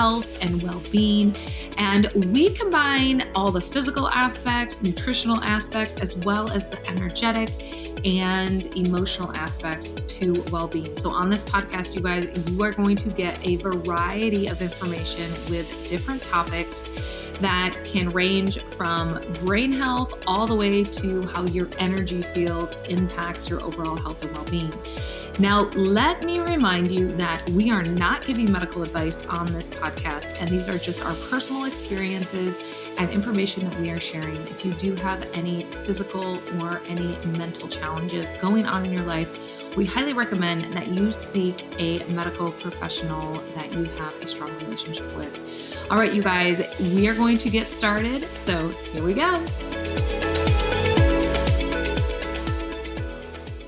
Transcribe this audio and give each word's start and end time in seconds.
health 0.00 0.30
and 0.40 0.62
well 0.62 0.82
being. 0.90 1.36
And 1.76 2.10
we 2.32 2.48
combine 2.54 3.28
all 3.34 3.50
the 3.52 3.60
physical 3.60 4.08
aspects, 4.08 4.82
nutritional 4.82 5.36
aspects, 5.44 5.96
as 5.96 6.16
well 6.16 6.50
as 6.50 6.66
the 6.66 6.80
energetic 6.88 7.50
and 8.06 8.74
emotional 8.78 9.30
aspects 9.36 9.92
to 10.16 10.42
well 10.50 10.68
being. 10.68 10.96
So, 10.96 11.10
on 11.10 11.28
this 11.28 11.44
podcast, 11.44 11.94
you 11.94 12.00
guys, 12.00 12.24
you 12.48 12.62
are 12.62 12.72
going 12.72 12.96
to 12.96 13.10
get 13.10 13.46
a 13.46 13.56
variety 13.56 14.46
of 14.46 14.62
information 14.62 15.30
with 15.50 15.66
different 15.86 16.22
topics 16.22 16.88
that 17.40 17.72
can 17.84 18.08
range 18.08 18.62
from 18.78 19.20
brain 19.44 19.70
health 19.70 20.24
all 20.26 20.46
the 20.46 20.54
way 20.54 20.82
to 21.00 21.20
how 21.26 21.44
your 21.44 21.68
energy 21.78 22.22
field 22.34 22.74
impacts 22.88 23.50
your 23.50 23.60
overall 23.62 23.96
health 23.96 24.22
and 24.24 24.32
well 24.34 24.44
being. 24.46 24.72
Now, 25.40 25.70
let 25.70 26.22
me 26.22 26.38
remind 26.38 26.90
you 26.90 27.08
that 27.12 27.48
we 27.52 27.70
are 27.70 27.82
not 27.82 28.26
giving 28.26 28.52
medical 28.52 28.82
advice 28.82 29.24
on 29.24 29.50
this 29.54 29.70
podcast, 29.70 30.36
and 30.38 30.50
these 30.50 30.68
are 30.68 30.76
just 30.76 31.02
our 31.02 31.14
personal 31.30 31.64
experiences 31.64 32.58
and 32.98 33.08
information 33.08 33.64
that 33.64 33.80
we 33.80 33.88
are 33.88 33.98
sharing. 33.98 34.36
If 34.48 34.66
you 34.66 34.74
do 34.74 34.94
have 34.96 35.22
any 35.32 35.64
physical 35.86 36.42
or 36.60 36.82
any 36.86 37.16
mental 37.24 37.68
challenges 37.68 38.30
going 38.38 38.66
on 38.66 38.84
in 38.84 38.92
your 38.92 39.06
life, 39.06 39.30
we 39.78 39.86
highly 39.86 40.12
recommend 40.12 40.74
that 40.74 40.88
you 40.88 41.10
seek 41.10 41.64
a 41.78 42.04
medical 42.08 42.52
professional 42.52 43.42
that 43.54 43.72
you 43.72 43.84
have 43.84 44.14
a 44.22 44.26
strong 44.26 44.54
relationship 44.58 45.16
with. 45.16 45.38
All 45.88 45.96
right, 45.96 46.12
you 46.12 46.22
guys, 46.22 46.60
we 46.78 47.08
are 47.08 47.14
going 47.14 47.38
to 47.38 47.48
get 47.48 47.70
started. 47.70 48.28
So 48.36 48.68
here 48.92 49.02
we 49.02 49.14
go. 49.14 49.42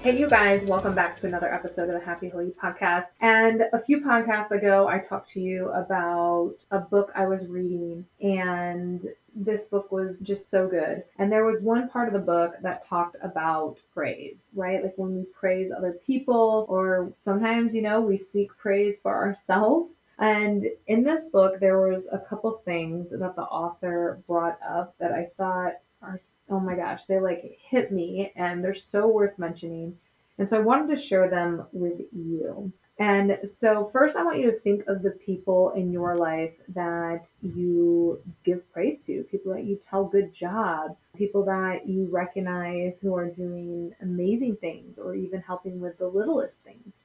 Hey, 0.02 0.18
you 0.18 0.28
guys, 0.28 0.64
welcome 0.64 0.96
back 0.96 1.20
to 1.20 1.28
another 1.28 1.54
episode 1.54 1.88
of 1.88 1.94
the 1.94 2.04
Happy 2.04 2.28
Whole 2.28 2.42
You 2.42 2.52
podcast. 2.60 3.06
And 3.20 3.62
a 3.72 3.80
few 3.80 4.00
podcasts 4.00 4.50
ago, 4.50 4.88
I 4.88 4.98
talked 4.98 5.30
to 5.30 5.40
you 5.40 5.68
about 5.68 6.56
a 6.72 6.80
book 6.80 7.12
I 7.14 7.24
was 7.28 7.46
reading, 7.46 8.04
and 8.20 9.06
this 9.32 9.66
book 9.66 9.92
was 9.92 10.16
just 10.20 10.50
so 10.50 10.66
good. 10.66 11.04
And 11.20 11.30
there 11.30 11.44
was 11.44 11.62
one 11.62 11.88
part 11.88 12.08
of 12.08 12.14
the 12.14 12.18
book 12.18 12.54
that 12.62 12.84
talked 12.84 13.14
about 13.22 13.76
praise, 13.94 14.48
right? 14.56 14.82
Like 14.82 14.94
when 14.96 15.14
we 15.14 15.22
praise 15.22 15.70
other 15.70 15.92
people, 16.04 16.66
or 16.68 17.12
sometimes, 17.20 17.72
you 17.72 17.82
know, 17.82 18.00
we 18.00 18.18
seek 18.18 18.50
praise 18.58 18.98
for 18.98 19.14
ourselves. 19.14 19.94
And 20.18 20.66
in 20.88 21.04
this 21.04 21.26
book, 21.26 21.60
there 21.60 21.78
was 21.78 22.08
a 22.10 22.18
couple 22.18 22.60
things 22.64 23.10
that 23.10 23.36
the 23.36 23.42
author 23.42 24.20
brought 24.26 24.58
up 24.68 24.96
that 24.98 25.12
I 25.12 25.28
thought 25.36 25.74
are 26.02 26.20
oh 26.52 26.60
my 26.60 26.76
gosh, 26.76 27.04
they 27.06 27.18
like 27.18 27.58
hit 27.68 27.90
me 27.90 28.32
and 28.36 28.62
they're 28.62 28.74
so 28.74 29.08
worth 29.08 29.38
mentioning. 29.38 29.96
And 30.38 30.48
so 30.48 30.58
I 30.58 30.60
wanted 30.60 30.94
to 30.94 31.02
share 31.02 31.28
them 31.28 31.66
with 31.72 32.00
you. 32.12 32.72
And 32.98 33.38
so, 33.50 33.88
first, 33.90 34.16
I 34.16 34.22
want 34.22 34.38
you 34.38 34.50
to 34.50 34.60
think 34.60 34.86
of 34.86 35.02
the 35.02 35.12
people 35.12 35.70
in 35.70 35.90
your 35.90 36.16
life 36.16 36.52
that 36.68 37.26
you 37.40 38.20
give 38.44 38.70
praise 38.70 39.00
to, 39.06 39.24
people 39.30 39.52
that 39.54 39.64
you 39.64 39.80
tell 39.88 40.04
good 40.04 40.32
job, 40.34 40.96
people 41.16 41.42
that 41.46 41.88
you 41.88 42.06
recognize 42.10 42.98
who 43.00 43.16
are 43.16 43.30
doing 43.30 43.94
amazing 44.02 44.56
things 44.56 44.98
or 44.98 45.14
even 45.14 45.40
helping 45.40 45.80
with 45.80 45.98
the 45.98 46.06
littlest 46.06 46.58
things. 46.64 46.98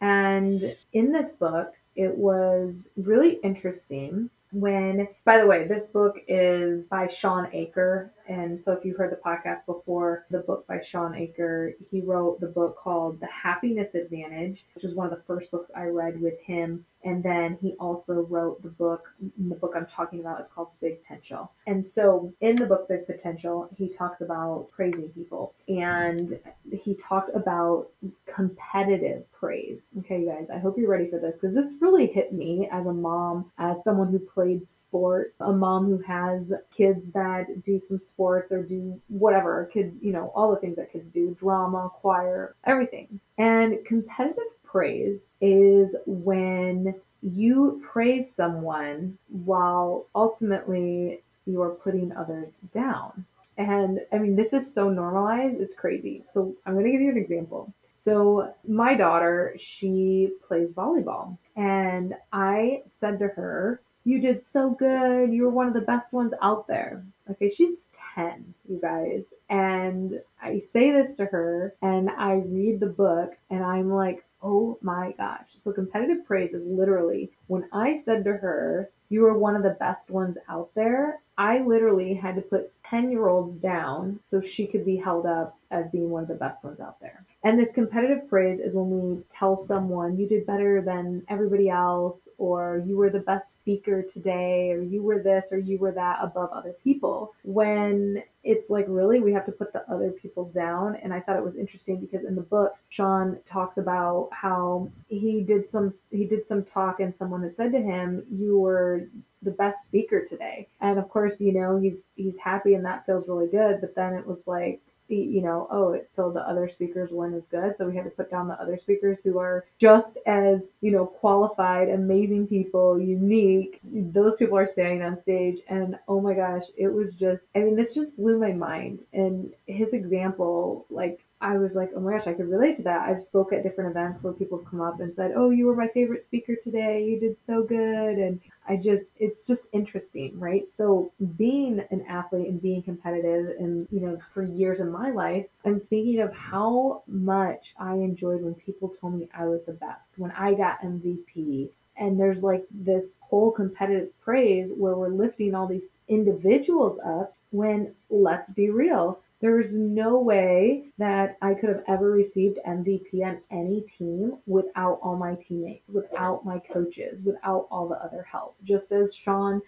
And 0.00 0.76
in 0.92 1.12
this 1.12 1.30
book, 1.32 1.74
it 1.94 2.14
was 2.16 2.90
really 2.96 3.34
interesting 3.44 4.30
when, 4.52 5.08
by 5.24 5.38
the 5.38 5.46
way, 5.46 5.66
this 5.66 5.86
book 5.86 6.16
is 6.28 6.86
by 6.86 7.06
Shawn 7.06 7.48
Achor. 7.52 8.12
And 8.28 8.60
so 8.60 8.72
if 8.72 8.84
you've 8.84 8.96
heard 8.96 9.12
the 9.12 9.16
podcast 9.16 9.66
before, 9.66 10.26
the 10.30 10.40
book 10.40 10.66
by 10.66 10.80
Shawn 10.82 11.14
Achor, 11.14 11.74
he 11.90 12.00
wrote 12.00 12.40
the 12.40 12.46
book 12.46 12.76
called 12.76 13.20
The 13.20 13.28
Happiness 13.28 13.94
Advantage, 13.94 14.64
which 14.74 14.84
is 14.84 14.94
one 14.94 15.10
of 15.10 15.16
the 15.16 15.24
first 15.24 15.50
books 15.50 15.70
I 15.74 15.84
read 15.84 16.20
with 16.20 16.40
him. 16.40 16.84
And 17.04 17.22
then 17.22 17.56
he 17.60 17.72
also 17.80 18.26
wrote 18.28 18.62
the 18.62 18.68
book, 18.68 19.08
the 19.48 19.54
book 19.54 19.72
I'm 19.74 19.86
talking 19.86 20.20
about 20.20 20.40
is 20.40 20.48
called 20.48 20.68
Big 20.80 21.02
Potential. 21.02 21.50
And 21.66 21.86
so 21.86 22.32
in 22.40 22.56
the 22.56 22.66
book 22.66 22.88
Big 22.88 23.06
Potential, 23.06 23.68
he 23.76 23.88
talks 23.88 24.20
about 24.20 24.68
praising 24.70 25.08
people 25.10 25.54
and 25.68 26.38
he 26.70 26.94
talked 26.94 27.34
about 27.34 27.88
competitive 28.26 29.30
praise. 29.32 29.84
Okay, 30.00 30.20
you 30.20 30.26
guys, 30.26 30.48
I 30.52 30.58
hope 30.58 30.76
you're 30.76 30.90
ready 30.90 31.08
for 31.08 31.18
this 31.18 31.36
because 31.36 31.54
this 31.54 31.72
really 31.80 32.06
hit 32.06 32.32
me 32.32 32.68
as 32.70 32.86
a 32.86 32.92
mom, 32.92 33.50
as 33.58 33.82
someone 33.82 34.10
who 34.10 34.18
played 34.18 34.68
sports, 34.68 35.40
a 35.40 35.52
mom 35.52 35.86
who 35.86 35.98
has 35.98 36.52
kids 36.76 37.06
that 37.14 37.64
do 37.64 37.80
some 37.80 37.98
sports 37.98 38.52
or 38.52 38.62
do 38.62 39.00
whatever, 39.08 39.70
kids, 39.72 39.96
you 40.02 40.12
know, 40.12 40.32
all 40.34 40.50
the 40.50 40.60
things 40.60 40.76
that 40.76 40.92
kids 40.92 41.08
do, 41.12 41.34
drama, 41.40 41.90
choir, 41.94 42.54
everything. 42.64 43.20
And 43.38 43.78
competitive 43.86 44.44
praise 44.70 45.22
is 45.40 45.96
when 46.06 46.94
you 47.22 47.82
praise 47.90 48.34
someone 48.34 49.18
while 49.28 50.06
ultimately 50.14 51.22
you 51.46 51.60
are 51.62 51.70
putting 51.70 52.12
others 52.12 52.54
down. 52.72 53.24
And 53.58 54.00
I 54.12 54.18
mean, 54.18 54.36
this 54.36 54.52
is 54.52 54.72
so 54.72 54.88
normalized, 54.88 55.60
it's 55.60 55.74
crazy. 55.74 56.24
So 56.32 56.54
I'm 56.64 56.74
going 56.74 56.86
to 56.86 56.92
give 56.92 57.00
you 57.00 57.10
an 57.10 57.18
example. 57.18 57.72
So 58.02 58.54
my 58.66 58.94
daughter, 58.94 59.54
she 59.58 60.32
plays 60.48 60.70
volleyball, 60.70 61.36
and 61.54 62.14
I 62.32 62.82
said 62.86 63.18
to 63.18 63.28
her, 63.28 63.82
You 64.04 64.22
did 64.22 64.42
so 64.42 64.70
good. 64.70 65.30
You 65.30 65.42
were 65.42 65.50
one 65.50 65.68
of 65.68 65.74
the 65.74 65.82
best 65.82 66.14
ones 66.14 66.32
out 66.40 66.66
there. 66.66 67.04
Okay, 67.30 67.50
she's 67.50 67.76
10, 68.14 68.54
you 68.70 68.78
guys. 68.80 69.24
And 69.50 70.20
I 70.40 70.60
say 70.60 70.92
this 70.92 71.14
to 71.16 71.26
her, 71.26 71.74
and 71.82 72.08
I 72.08 72.42
read 72.46 72.80
the 72.80 72.86
book, 72.86 73.36
and 73.50 73.62
I'm 73.62 73.92
like, 73.92 74.24
Oh 74.42 74.78
my 74.80 75.12
gosh. 75.18 75.48
So 75.58 75.72
competitive 75.72 76.24
praise 76.24 76.54
is 76.54 76.64
literally 76.66 77.30
when 77.46 77.68
I 77.72 77.96
said 77.96 78.24
to 78.24 78.32
her, 78.32 78.90
You 79.08 79.22
were 79.22 79.38
one 79.38 79.56
of 79.56 79.62
the 79.62 79.76
best 79.78 80.10
ones 80.10 80.36
out 80.48 80.70
there, 80.74 81.20
I 81.36 81.60
literally 81.60 82.14
had 82.14 82.36
to 82.36 82.42
put 82.42 82.72
10 82.84 83.10
year 83.10 83.28
olds 83.28 83.56
down 83.56 84.20
so 84.28 84.40
she 84.40 84.66
could 84.66 84.84
be 84.84 84.96
held 84.96 85.26
up 85.26 85.58
as 85.70 85.90
being 85.90 86.10
one 86.10 86.22
of 86.22 86.28
the 86.28 86.34
best 86.34 86.62
ones 86.64 86.80
out 86.80 87.00
there. 87.00 87.24
And 87.42 87.58
this 87.58 87.72
competitive 87.72 88.28
praise 88.28 88.60
is 88.60 88.74
when 88.74 88.90
we 88.90 89.22
tell 89.34 89.64
someone 89.66 90.18
you 90.18 90.28
did 90.28 90.46
better 90.46 90.82
than 90.82 91.24
everybody 91.28 91.70
else, 91.70 92.28
or 92.36 92.82
you 92.86 92.96
were 92.98 93.08
the 93.08 93.20
best 93.20 93.56
speaker 93.56 94.02
today, 94.02 94.70
or 94.70 94.82
you 94.82 95.02
were 95.02 95.22
this, 95.22 95.46
or 95.50 95.58
you 95.58 95.78
were 95.78 95.92
that 95.92 96.18
above 96.20 96.50
other 96.52 96.74
people. 96.84 97.32
When 97.42 98.22
it's 98.42 98.70
like 98.70 98.86
really 98.88 99.20
we 99.20 99.32
have 99.32 99.44
to 99.46 99.52
put 99.52 99.72
the 99.72 99.90
other 99.90 100.10
people 100.10 100.50
down. 100.50 100.96
And 100.96 101.12
I 101.12 101.20
thought 101.20 101.36
it 101.36 101.44
was 101.44 101.56
interesting 101.56 102.00
because 102.00 102.26
in 102.26 102.36
the 102.36 102.42
book, 102.42 102.74
Shawn 102.90 103.38
talks 103.46 103.78
about 103.78 104.28
how 104.32 104.90
he 105.08 105.42
did 105.42 105.68
some 105.68 105.94
he 106.10 106.24
did 106.24 106.46
some 106.46 106.64
talk 106.64 107.00
and 107.00 107.14
someone 107.14 107.42
had 107.42 107.56
said 107.56 107.72
to 107.72 107.80
him, 107.80 108.24
You 108.30 108.58
were 108.58 109.08
the 109.42 109.50
best 109.50 109.84
speaker 109.84 110.26
today. 110.26 110.68
And 110.80 110.98
of 110.98 111.08
course, 111.08 111.40
you 111.40 111.52
know, 111.52 111.78
he's 111.78 111.98
he's 112.16 112.36
happy 112.38 112.74
and 112.74 112.84
that 112.84 113.06
feels 113.06 113.28
really 113.28 113.48
good. 113.48 113.80
But 113.80 113.94
then 113.94 114.14
it 114.14 114.26
was 114.26 114.46
like, 114.46 114.80
you 115.16 115.42
know, 115.42 115.68
oh, 115.70 116.00
so 116.14 116.30
the 116.30 116.40
other 116.40 116.68
speakers 116.68 117.10
weren't 117.10 117.34
as 117.34 117.46
good. 117.46 117.76
So 117.76 117.86
we 117.86 117.96
had 117.96 118.04
to 118.04 118.10
put 118.10 118.30
down 118.30 118.48
the 118.48 118.60
other 118.60 118.78
speakers 118.78 119.18
who 119.24 119.38
are 119.38 119.66
just 119.78 120.18
as, 120.26 120.64
you 120.80 120.90
know, 120.90 121.06
qualified, 121.06 121.88
amazing 121.88 122.46
people, 122.46 123.00
unique. 123.00 123.78
Those 123.84 124.36
people 124.36 124.56
are 124.56 124.68
standing 124.68 125.02
on 125.02 125.20
stage. 125.20 125.58
And 125.68 125.96
oh 126.08 126.20
my 126.20 126.34
gosh, 126.34 126.64
it 126.76 126.88
was 126.88 127.14
just, 127.14 127.48
I 127.54 127.60
mean, 127.60 127.76
this 127.76 127.94
just 127.94 128.16
blew 128.16 128.38
my 128.38 128.52
mind. 128.52 129.00
And 129.12 129.52
his 129.66 129.92
example, 129.92 130.86
like, 130.90 131.20
I 131.42 131.56
was 131.56 131.74
like, 131.74 131.90
oh 131.96 132.00
my 132.00 132.12
gosh, 132.12 132.26
I 132.26 132.34
could 132.34 132.50
relate 132.50 132.76
to 132.76 132.82
that. 132.82 133.08
I've 133.08 133.22
spoke 133.22 133.52
at 133.52 133.62
different 133.62 133.90
events 133.90 134.22
where 134.22 134.34
people 134.34 134.58
have 134.58 134.70
come 134.70 134.82
up 134.82 135.00
and 135.00 135.14
said, 135.14 135.32
oh, 135.34 135.48
you 135.50 135.66
were 135.66 135.74
my 135.74 135.88
favorite 135.88 136.22
speaker 136.22 136.54
today. 136.54 137.02
You 137.04 137.18
did 137.18 137.36
so 137.46 137.62
good. 137.62 138.18
And 138.18 138.40
I 138.68 138.76
just, 138.76 139.14
it's 139.18 139.46
just 139.46 139.66
interesting, 139.72 140.38
right? 140.38 140.64
So 140.70 141.12
being 141.38 141.82
an 141.90 142.04
athlete 142.08 142.48
and 142.48 142.60
being 142.60 142.82
competitive 142.82 143.56
and, 143.58 143.88
you 143.90 144.00
know, 144.00 144.18
for 144.34 144.42
years 144.42 144.80
in 144.80 144.90
my 144.90 145.10
life, 145.10 145.46
I'm 145.64 145.80
thinking 145.80 146.20
of 146.20 146.32
how 146.34 147.04
much 147.06 147.72
I 147.78 147.94
enjoyed 147.94 148.42
when 148.42 148.54
people 148.54 148.94
told 149.00 149.14
me 149.14 149.28
I 149.34 149.46
was 149.46 149.64
the 149.64 149.72
best, 149.72 150.18
when 150.18 150.32
I 150.32 150.52
got 150.52 150.82
MVP. 150.82 151.70
And 151.96 152.20
there's 152.20 152.42
like 152.42 152.66
this 152.70 153.16
whole 153.20 153.50
competitive 153.50 154.08
praise 154.20 154.72
where 154.76 154.94
we're 154.94 155.08
lifting 155.08 155.54
all 155.54 155.66
these 155.66 155.88
individuals 156.08 156.98
up 157.04 157.34
when 157.50 157.94
let's 158.10 158.50
be 158.50 158.70
real, 158.70 159.20
there 159.40 159.60
is 159.60 159.74
no 159.74 160.18
way 160.18 160.86
that 160.98 161.36
I 161.40 161.54
could 161.54 161.70
have 161.70 161.84
ever 161.88 162.10
received 162.10 162.58
MVP 162.66 163.24
on 163.24 163.40
any 163.50 163.82
team 163.98 164.36
without 164.46 165.00
all 165.02 165.16
my 165.16 165.34
teammates, 165.34 165.88
without 165.88 166.44
my 166.44 166.58
coaches, 166.72 167.20
without 167.24 167.66
all 167.70 167.88
the 167.88 168.02
other 168.02 168.26
help. 168.30 168.56
Just 168.64 168.92
as 168.92 169.14
Shawn, 169.14 169.62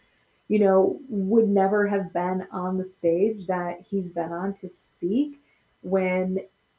you 0.49 0.59
know, 0.59 1.01
would 1.09 1.49
never 1.49 1.87
have 1.87 2.13
been 2.13 2.47
on 2.53 2.77
the 2.77 2.85
stage 2.85 3.47
that 3.47 3.81
he's 3.89 4.09
been 4.09 4.33
on 4.33 4.55
to 4.55 4.69
speak 4.69 5.41
when 5.81 6.39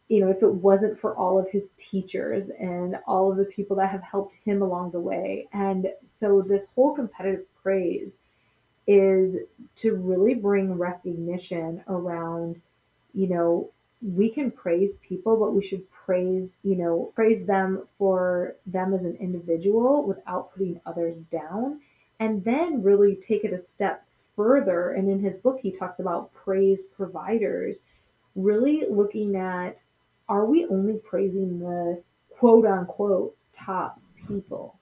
you 0.10 0.20
know, 0.20 0.30
if 0.30 0.44
it 0.44 0.54
wasn't 0.54 1.00
for 1.00 1.16
all 1.16 1.40
of 1.40 1.50
his 1.50 1.70
teachers 1.78 2.50
and 2.60 2.98
all 3.08 3.32
of 3.32 3.38
the 3.38 3.46
people 3.46 3.76
that 3.78 3.90
have 3.90 4.04
helped 4.04 4.36
him 4.46 4.62
along 4.62 4.92
the 4.92 5.00
way. 5.00 5.48
And 5.54 5.88
so 6.08 6.44
this 6.48 6.66
whole 6.76 6.94
competitive 6.94 7.46
praise 7.64 8.14
is 8.86 9.38
to 9.78 9.96
really 9.96 10.36
bring 10.36 10.78
recognition 10.78 11.84
around, 11.88 12.62
you 13.14 13.28
know, 13.28 13.70
we 14.02 14.30
can 14.30 14.52
praise 14.52 14.98
people, 14.98 15.38
but 15.38 15.54
we 15.54 15.66
should 15.66 15.90
praise, 15.92 16.58
you 16.64 16.76
know, 16.76 17.12
praise 17.16 17.46
them 17.46 17.88
for 17.98 18.56
them 18.66 18.94
as 18.94 19.06
an 19.06 19.18
individual 19.20 20.06
without 20.06 20.54
putting 20.54 20.80
others 20.86 21.26
down. 21.28 21.80
And 22.20 22.44
then 22.44 22.84
really 22.84 23.16
take 23.16 23.44
it 23.44 23.54
a 23.54 23.62
step 23.62 24.06
further. 24.36 24.92
And 24.92 25.10
in 25.10 25.20
his 25.20 25.38
book, 25.38 25.60
he 25.62 25.72
talks 25.72 26.00
about 26.00 26.34
praise 26.34 26.84
providers, 26.96 27.80
really 28.36 28.84
looking 28.90 29.36
at 29.36 29.78
are 30.30 30.46
we 30.46 30.66
only 30.66 31.00
praising 31.00 31.60
the 31.60 32.02
quote 32.30 32.66
unquote 32.66 33.36
top 33.56 34.00
people? 34.28 34.78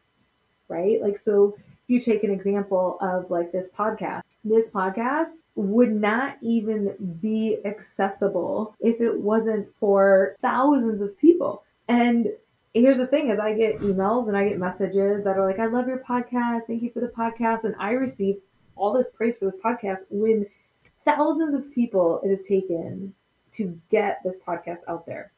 Right? 0.68 1.01
Like, 1.01 1.18
so 1.18 1.57
you 1.88 2.00
take 2.00 2.24
an 2.24 2.31
example 2.31 2.98
of 3.01 3.30
like 3.30 3.51
this 3.51 3.68
podcast. 3.69 4.20
This 4.44 4.70
podcast 4.70 5.32
would 5.56 5.92
not 5.92 6.38
even 6.42 6.96
be 7.22 7.60
accessible 7.66 8.76
if 8.80 9.02
it 9.02 9.20
wasn't 9.20 9.68
for 9.80 10.36
thousands 10.42 11.02
of 11.02 11.18
people. 11.20 11.64
And 11.88 12.28
here's 12.74 12.98
the 12.98 13.08
thing 13.08 13.30
is 13.30 13.40
I 13.40 13.54
get 13.54 13.80
emails 13.80 14.28
and 14.28 14.38
I 14.38 14.50
get 14.50 14.58
messages 14.58 15.24
that 15.24 15.38
are 15.38 15.46
like, 15.46 15.60
I 15.60 15.66
love 15.66 15.88
your 15.88 16.00
podcast. 16.00 16.68
Thank 16.68 16.82
you 16.82 16.92
for 16.92 17.02
the 17.02 17.08
podcast. 17.08 17.66
And 17.66 17.76
I 17.78 17.92
receive 17.92 18.38
all 18.76 18.94
this 18.94 19.10
praise 19.10 19.36
for 19.38 19.46
this 19.46 19.60
podcast 19.64 20.00
when 20.10 20.46
thousands 21.06 21.54
of 21.54 21.72
people 21.74 22.22
it 22.24 22.30
has 22.30 22.44
taken 22.44 23.14
to 23.54 23.80
get 23.90 24.22
this 24.24 24.38
podcast 24.48 24.80
out 24.88 25.06
there. 25.06 25.32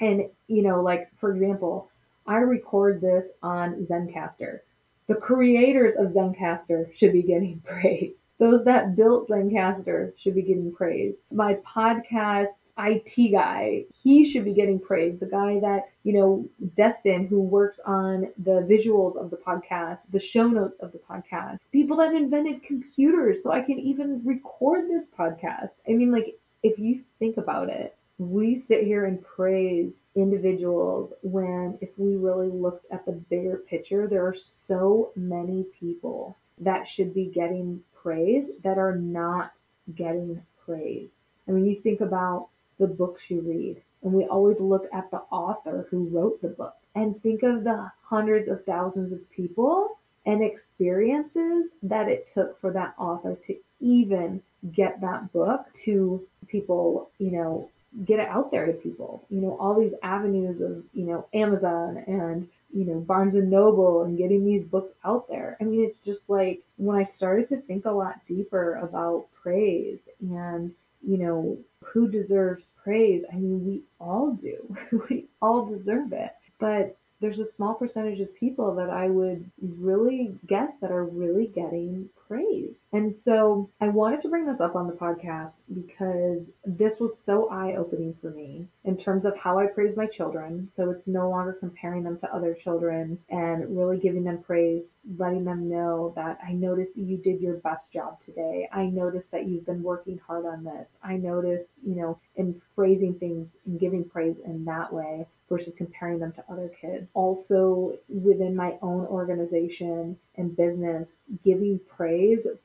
And, 0.00 0.28
you 0.46 0.62
know, 0.62 0.82
like, 0.82 1.10
for 1.18 1.32
example, 1.32 1.90
I 2.26 2.36
record 2.36 3.00
this 3.00 3.28
on 3.42 3.84
Zencastr. 3.84 4.60
The 5.06 5.14
creators 5.14 5.94
of 5.96 6.12
Zencastr 6.12 6.96
should 6.96 7.12
be 7.12 7.22
getting 7.22 7.60
praise. 7.64 8.24
Those 8.38 8.64
that 8.64 8.96
built 8.96 9.28
Zencastr 9.28 10.12
should 10.18 10.34
be 10.34 10.42
getting 10.42 10.72
praise. 10.72 11.16
My 11.30 11.54
podcast 11.54 12.48
IT 12.78 13.30
guy, 13.30 13.84
he 14.02 14.28
should 14.28 14.44
be 14.44 14.54
getting 14.54 14.80
praise. 14.80 15.18
The 15.20 15.26
guy 15.26 15.60
that, 15.60 15.84
you 16.02 16.12
know, 16.14 16.48
Destin, 16.76 17.26
who 17.26 17.40
works 17.40 17.78
on 17.86 18.32
the 18.38 18.66
visuals 18.68 19.16
of 19.16 19.30
the 19.30 19.36
podcast, 19.36 20.00
the 20.10 20.18
show 20.18 20.48
notes 20.48 20.76
of 20.80 20.90
the 20.92 20.98
podcast, 20.98 21.58
people 21.70 21.96
that 21.98 22.14
invented 22.14 22.64
computers 22.64 23.42
so 23.42 23.52
I 23.52 23.62
can 23.62 23.78
even 23.78 24.20
record 24.24 24.88
this 24.88 25.06
podcast. 25.16 25.70
I 25.88 25.92
mean, 25.92 26.10
like, 26.10 26.36
if 26.64 26.78
you 26.78 27.02
think 27.18 27.36
about 27.36 27.68
it, 27.68 27.96
we 28.18 28.58
sit 28.58 28.84
here 28.84 29.04
and 29.04 29.24
praise 29.24 29.98
individuals 30.14 31.12
when 31.22 31.78
if 31.80 31.90
we 31.96 32.16
really 32.16 32.48
looked 32.48 32.86
at 32.92 33.04
the 33.04 33.12
bigger 33.12 33.62
picture, 33.68 34.06
there 34.06 34.26
are 34.26 34.36
so 34.36 35.10
many 35.16 35.64
people 35.80 36.36
that 36.58 36.88
should 36.88 37.12
be 37.12 37.26
getting 37.26 37.82
praise 38.02 38.50
that 38.62 38.78
are 38.78 38.94
not 38.94 39.52
getting 39.94 40.40
praise. 40.64 41.10
I 41.48 41.50
mean, 41.50 41.66
you 41.66 41.80
think 41.80 42.00
about 42.00 42.48
the 42.78 42.86
books 42.86 43.22
you 43.28 43.40
read, 43.40 43.82
and 44.02 44.12
we 44.12 44.24
always 44.24 44.60
look 44.60 44.86
at 44.92 45.10
the 45.10 45.22
author 45.30 45.86
who 45.90 46.08
wrote 46.08 46.40
the 46.40 46.48
book 46.48 46.76
and 46.94 47.20
think 47.22 47.42
of 47.42 47.64
the 47.64 47.90
hundreds 48.04 48.48
of 48.48 48.64
thousands 48.64 49.12
of 49.12 49.30
people 49.30 49.98
and 50.26 50.42
experiences 50.42 51.66
that 51.82 52.08
it 52.08 52.28
took 52.32 52.60
for 52.60 52.70
that 52.72 52.94
author 52.98 53.36
to 53.46 53.56
even 53.80 54.40
get 54.72 55.00
that 55.00 55.32
book 55.32 55.66
to 55.84 56.24
people, 56.46 57.10
you 57.18 57.30
know, 57.30 57.68
get 58.04 58.18
it 58.18 58.28
out 58.28 58.50
there 58.50 58.66
to 58.66 58.72
people. 58.72 59.24
You 59.30 59.40
know, 59.40 59.56
all 59.58 59.78
these 59.78 59.94
avenues 60.02 60.60
of, 60.60 60.82
you 60.92 61.04
know, 61.04 61.26
Amazon 61.32 62.02
and, 62.06 62.48
you 62.72 62.84
know, 62.84 63.00
Barnes 63.00 63.36
and 63.36 63.50
Noble 63.50 64.02
and 64.02 64.18
getting 64.18 64.44
these 64.44 64.64
books 64.64 64.92
out 65.04 65.28
there. 65.28 65.56
I 65.60 65.64
mean, 65.64 65.84
it's 65.84 65.98
just 66.04 66.28
like 66.28 66.62
when 66.76 66.96
I 66.96 67.04
started 67.04 67.48
to 67.50 67.60
think 67.60 67.84
a 67.84 67.90
lot 67.90 68.20
deeper 68.26 68.76
about 68.76 69.26
praise 69.40 70.08
and, 70.20 70.72
you 71.06 71.18
know, 71.18 71.58
who 71.80 72.08
deserves 72.08 72.70
praise. 72.82 73.24
I 73.32 73.36
mean, 73.36 73.64
we 73.64 73.82
all 74.00 74.32
do. 74.32 74.76
we 75.08 75.26
all 75.40 75.66
deserve 75.66 76.12
it. 76.12 76.32
But 76.58 76.96
there's 77.20 77.40
a 77.40 77.46
small 77.46 77.74
percentage 77.74 78.20
of 78.20 78.34
people 78.34 78.74
that 78.74 78.90
I 78.90 79.08
would 79.08 79.50
really 79.60 80.34
guess 80.46 80.72
that 80.80 80.90
are 80.90 81.04
really 81.04 81.46
getting 81.46 82.08
praise. 82.26 82.74
And 82.92 83.14
so 83.14 83.70
I 83.80 83.88
wanted 83.88 84.22
to 84.22 84.28
bring 84.28 84.46
this 84.46 84.60
up 84.60 84.76
on 84.76 84.86
the 84.86 84.92
podcast 84.92 85.52
because 85.74 86.44
this 86.64 87.00
was 87.00 87.12
so 87.24 87.50
eye 87.50 87.74
opening 87.76 88.14
for 88.20 88.30
me 88.30 88.66
in 88.84 88.96
terms 88.96 89.24
of 89.24 89.36
how 89.36 89.58
I 89.58 89.66
praise 89.66 89.96
my 89.96 90.06
children. 90.06 90.68
So 90.74 90.90
it's 90.90 91.06
no 91.06 91.28
longer 91.28 91.56
comparing 91.58 92.04
them 92.04 92.18
to 92.20 92.34
other 92.34 92.54
children 92.54 93.18
and 93.28 93.76
really 93.76 93.98
giving 93.98 94.24
them 94.24 94.42
praise, 94.42 94.92
letting 95.18 95.44
them 95.44 95.68
know 95.68 96.12
that 96.16 96.38
I 96.46 96.52
noticed 96.52 96.96
you 96.96 97.16
did 97.16 97.40
your 97.40 97.56
best 97.56 97.92
job 97.92 98.18
today. 98.24 98.68
I 98.72 98.86
noticed 98.86 99.32
that 99.32 99.46
you've 99.46 99.66
been 99.66 99.82
working 99.82 100.20
hard 100.26 100.46
on 100.46 100.64
this. 100.64 100.88
I 101.02 101.16
noticed, 101.16 101.68
you 101.84 101.96
know, 101.96 102.18
in 102.36 102.60
phrasing 102.74 103.14
things 103.14 103.48
and 103.66 103.80
giving 103.80 104.04
praise 104.04 104.38
in 104.44 104.64
that 104.66 104.92
way 104.92 105.26
versus 105.48 105.74
comparing 105.74 106.18
them 106.18 106.32
to 106.32 106.44
other 106.50 106.70
kids. 106.80 107.06
Also, 107.14 107.96
within 108.08 108.56
my 108.56 108.76
own 108.82 109.06
organization 109.06 110.16
and 110.36 110.56
business, 110.56 111.18
giving 111.44 111.78
praise 111.86 112.13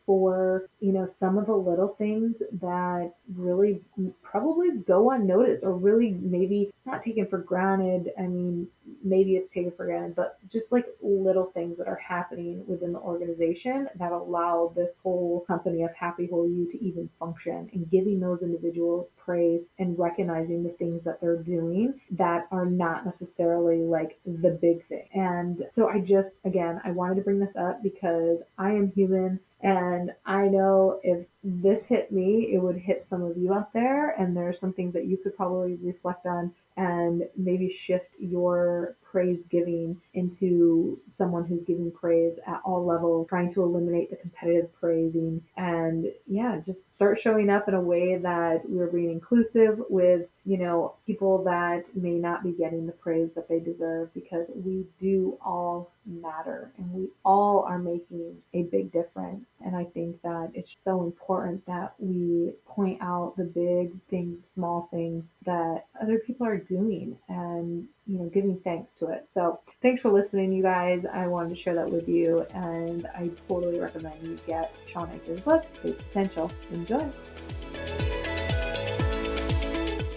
for, 0.06 0.70
you 0.80 0.92
know, 0.92 1.08
some 1.08 1.38
of 1.38 1.46
the 1.46 1.54
little 1.54 1.96
things 1.98 2.42
that 2.62 3.14
really 3.36 3.82
probably 4.30 4.70
go 4.86 5.12
unnoticed 5.12 5.64
or 5.64 5.74
really 5.74 6.12
maybe 6.22 6.72
not 6.86 7.04
taken 7.04 7.26
for 7.26 7.40
granted. 7.40 8.12
I 8.18 8.24
mean, 8.24 8.68
maybe 9.04 9.36
it's 9.36 9.52
taken 9.54 9.72
for 9.72 9.86
granted, 9.86 10.16
but 10.16 10.38
just 10.50 10.72
like 10.72 10.86
little 11.02 11.46
things 11.46 11.78
that 11.78 11.88
are 11.88 11.96
happening 11.96 12.64
within 12.68 12.94
the 12.94 13.00
organization 13.00 13.88
that 13.98 14.12
allow 14.12 14.72
this 14.76 14.92
whole 15.02 15.46
company 15.48 15.84
of 15.84 15.94
Happy 15.96 16.28
Whole 16.28 16.48
You 16.48 16.72
to 16.72 16.84
even 16.84 17.10
function 17.20 17.70
and 17.74 17.90
giving 17.90 18.20
those 18.20 18.42
individuals 18.42 19.08
praise 19.18 19.66
and 19.80 19.98
recognizing 19.98 20.64
the 20.64 20.70
things 20.72 21.04
that 21.04 21.20
they're 21.22 21.42
doing 21.42 22.00
that 22.12 22.48
are 22.52 22.66
not 22.66 23.06
necessarily 23.06 23.78
like 23.78 24.20
the 24.26 24.58
big 24.62 24.86
thing. 24.88 25.08
And 25.14 25.66
so 25.72 25.90
I 25.90 26.00
just, 26.00 26.32
again, 26.46 26.82
I 26.84 26.92
wanted 26.92 27.16
to 27.16 27.22
bring 27.22 27.40
this 27.40 27.56
up 27.56 27.82
because 27.82 28.42
I 28.58 28.72
am 28.72 28.92
human. 28.92 29.40
And 29.62 30.12
I 30.26 30.48
know 30.48 31.00
if 31.04 31.28
this 31.44 31.84
hit 31.84 32.12
me, 32.12 32.54
it 32.54 32.60
would 32.60 32.78
hit 32.78 33.06
some 33.06 33.24
of 33.24 33.38
you 33.38 33.54
out 33.54 33.74
there. 33.74 34.12
And 34.12 34.36
there 34.36 34.48
are 34.48 34.54
some 34.54 34.74
things 34.74 34.94
that 34.94 35.06
you 35.06 35.18
could 35.18 35.36
probably 35.36 35.78
reflect 35.82 36.26
on 36.26 36.54
and 36.78 37.24
maybe 37.36 37.70
shift 37.70 38.12
your 38.20 38.96
praise 39.12 39.40
giving 39.50 40.00
into 40.14 41.00
someone 41.12 41.46
who's 41.46 41.64
giving 41.64 41.92
praise 41.92 42.38
at 42.48 42.62
all 42.64 42.86
levels, 42.86 43.28
trying 43.28 43.54
to 43.54 43.64
eliminate 43.64 44.10
the 44.10 44.16
competitive 44.16 44.70
praising. 44.80 45.42
And 45.58 46.08
yeah, 46.28 46.60
just 46.66 46.94
start 46.94 47.20
showing 47.20 47.50
up 47.50 47.68
in 47.68 47.74
a 47.74 47.82
way 47.82 48.18
that 48.18 48.62
we're 48.70 48.88
being 48.88 49.12
inclusive 49.12 49.80
with, 49.90 50.28
you 50.46 50.58
know, 50.58 50.96
people 51.06 51.44
that 51.44 51.86
may 51.96 52.14
not 52.14 52.44
be 52.44 52.52
getting 52.52 52.86
the 52.86 52.92
praise 52.92 53.34
that 53.34 53.48
they 53.50 53.60
deserve 53.60 54.14
because 54.14 54.52
we 54.56 54.86
do 55.00 55.38
all 55.44 55.92
matter 56.06 56.72
and 56.78 56.92
we 56.92 57.08
all 57.24 57.64
are 57.68 57.80
making 57.80 58.36
a 58.54 58.64
big 58.64 58.92
difference. 58.92 59.46
And 59.64 59.76
I 59.76 59.86
think 59.86 60.22
that 60.22 60.52
it's 60.54 60.72
so 60.84 61.04
important 61.04 61.66
that 61.66 61.94
we 62.00 62.54
point 62.66 63.02
out 63.02 63.36
the 63.38 63.44
big 63.44 63.92
things, 64.10 64.40
small 64.54 64.88
things 64.92 65.26
that 65.46 65.86
other 66.02 66.20
people 66.20 66.48
are 66.48 66.58
doing 66.58 67.18
and 67.28 67.88
you 68.10 68.18
know, 68.18 68.26
giving 68.26 68.60
thanks 68.64 68.96
to 68.96 69.08
it. 69.10 69.28
So 69.32 69.60
thanks 69.84 70.02
for 70.02 70.12
listening, 70.12 70.52
you 70.52 70.64
guys. 70.64 71.06
I 71.14 71.28
wanted 71.28 71.50
to 71.50 71.56
share 71.56 71.76
that 71.76 71.90
with 71.90 72.10
you, 72.10 72.46
and 72.56 73.06
I 73.16 73.30
totally 73.48 73.80
recommend 73.80 74.16
you 74.24 74.40
get 74.48 74.76
Shawn 74.92 75.12
Achor's 75.12 75.40
book, 75.42 75.64
Great 75.84 75.98
Potential. 76.00 76.52
Enjoy. 76.72 77.08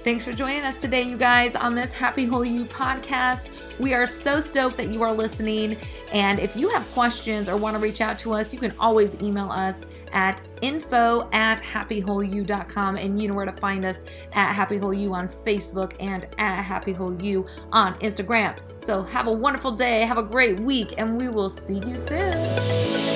Thanks 0.04 0.24
for 0.24 0.32
joining 0.32 0.62
us 0.62 0.80
today, 0.80 1.02
you 1.02 1.16
guys, 1.16 1.54
on 1.54 1.74
this 1.74 1.92
Happy 1.92 2.24
Whole 2.24 2.44
You 2.44 2.64
podcast. 2.64 3.50
We 3.78 3.94
are 3.94 4.06
so 4.06 4.40
stoked 4.40 4.76
that 4.78 4.88
you 4.88 5.02
are 5.02 5.12
listening. 5.12 5.76
And 6.12 6.38
if 6.38 6.56
you 6.56 6.68
have 6.68 6.86
questions 6.92 7.48
or 7.48 7.56
want 7.56 7.74
to 7.74 7.80
reach 7.80 8.00
out 8.00 8.18
to 8.18 8.32
us, 8.32 8.52
you 8.52 8.58
can 8.58 8.74
always 8.78 9.20
email 9.22 9.50
us 9.50 9.86
at 10.12 10.42
info 10.60 11.28
at 11.32 11.62
happywholeyou.com. 11.62 12.96
And 12.96 13.20
you 13.20 13.28
know 13.28 13.34
where 13.34 13.46
to 13.46 13.52
find 13.52 13.84
us 13.84 14.00
at 14.34 14.52
Happy 14.52 14.76
Whole 14.78 14.94
You 14.94 15.14
on 15.14 15.28
Facebook 15.28 15.94
and 16.00 16.26
at 16.38 16.62
Happy 16.62 16.92
Whole 16.92 17.20
You 17.22 17.46
on 17.72 17.94
Instagram. 17.94 18.58
So 18.84 19.02
have 19.02 19.26
a 19.26 19.32
wonderful 19.32 19.72
day, 19.72 20.00
have 20.00 20.18
a 20.18 20.22
great 20.22 20.60
week, 20.60 20.94
and 20.98 21.16
we 21.16 21.28
will 21.28 21.50
see 21.50 21.80
you 21.86 21.94
soon. 21.94 23.11